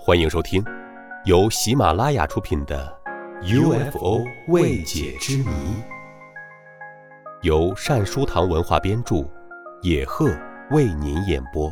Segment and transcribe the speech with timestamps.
[0.00, 0.64] 欢迎收听，
[1.24, 2.96] 由喜马拉雅出品的
[3.90, 5.44] 《UFO 未解之谜》，
[7.42, 9.28] 由善书堂文化编著，
[9.82, 10.30] 野鹤
[10.70, 11.70] 为您演播。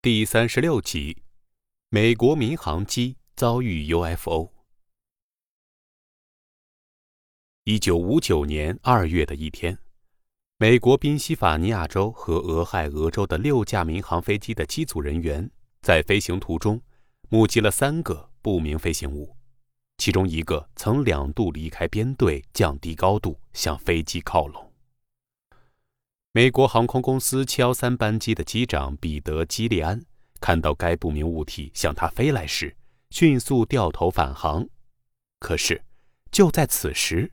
[0.00, 1.22] 第三十六集：
[1.90, 4.50] 美国民航机遭遇 UFO。
[7.64, 9.78] 一九五九年二月的一天。
[10.62, 16.80] 美国宾夕法尼亚州和俄亥俄州的六架民航飞机的机组人员在飞行途中
[17.30, 19.36] 目击了三个不明飞行物，
[19.98, 24.72] 其中一个曾两度离开编队，降低高度向飞机靠拢。
[26.30, 30.00] 美国航空公司七幺三班机的机长彼得·基利安
[30.40, 32.76] 看到该不明物体向他飞来时，
[33.10, 34.68] 迅速掉头返航。
[35.40, 35.82] 可是，
[36.30, 37.32] 就在此时。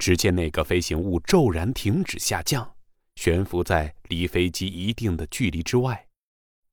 [0.00, 2.74] 只见那个飞行物骤然停止下降，
[3.16, 6.08] 悬浮在离飞机一定的距离之外，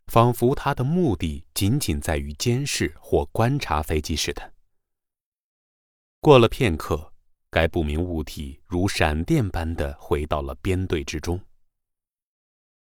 [0.06, 4.54] 仿佛它的目的仅仅在于监视或观察飞机似的。
[6.22, 7.14] 过了片刻，
[7.50, 11.38] 该不明物体如闪电般的回到了编队之中。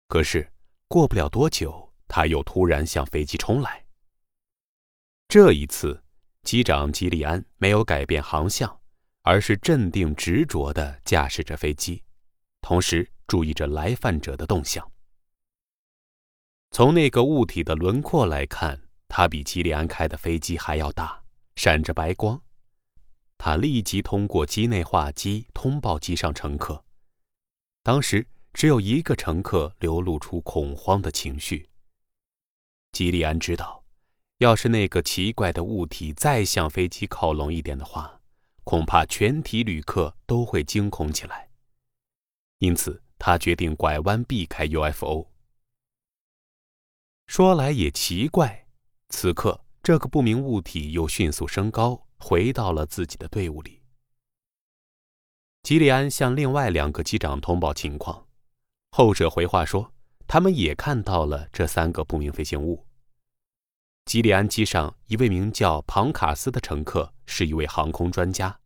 [0.07, 0.49] 可是
[0.87, 3.85] 过不了多久，它又突然向飞机冲来。
[5.27, 6.05] 这一次，
[6.45, 8.80] 机长吉利安没有改变航向。
[9.31, 12.03] 而是镇定执着地驾驶着飞机，
[12.61, 14.85] 同时注意着来犯者的动向。
[16.73, 21.23] 从那个物体的轮廓来看，它比吉利安开的飞机还要大，
[21.55, 22.43] 闪着白光。
[23.39, 26.85] 他立即通过机内话机通报机上乘客。
[27.85, 31.69] 当时只有一个乘客流露出恐慌的情绪。
[32.91, 33.85] 吉利安知道，
[34.39, 38.20] 要是那个奇怪的物体再向飞机靠拢一点的话，
[38.71, 41.51] 恐怕全体旅客都会惊恐起来，
[42.59, 45.27] 因此他决定拐弯避开 UFO。
[47.27, 48.69] 说来也奇怪，
[49.09, 53.83] 此刻这个不明物体又迅速升高，回到了自己的队伍里。
[55.65, 58.29] 吉利安向另外两个机长通报情况，
[58.93, 59.93] 后者回话说，
[60.29, 62.87] 他们也看到了这三个不明飞行物。
[64.05, 68.60] 吉利安机上一位名叫庞卡斯的乘客是一位航空专家。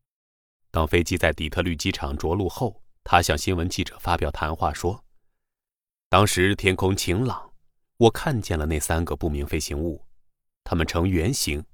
[0.75, 5.05] 当飞机在底特律机场着陆后，他向新闻记者发表谈话说
[6.11, 7.53] ：“当时天空晴朗，
[7.97, 10.05] 我看见了那三个不明飞行物，
[10.65, 11.65] 它们呈圆形，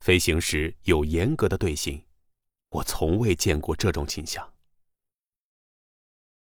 [0.00, 2.04] 飞行时有严格的队形，
[2.68, 4.52] 我从未见过这种景象。”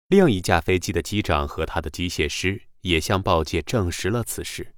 [0.09, 4.75] 另一架飞机的机长和他的机械师也向报界证实了此事。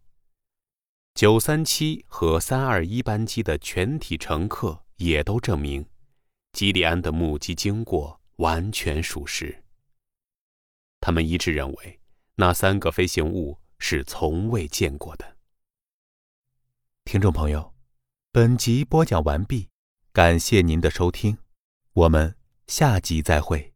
[1.15, 5.85] 九三七和三二一班机的全体乘客也都证明。
[6.59, 9.63] 基里安的目击经过完全属实。
[11.01, 12.01] 他们一致认为，
[12.35, 15.37] 那三个飞行物是从未见过的。
[17.05, 17.73] 听众朋友，
[18.33, 19.69] 本集播讲完毕，
[20.13, 21.39] 感谢您的收听，
[21.93, 22.35] 我们
[22.67, 23.73] 下集再会。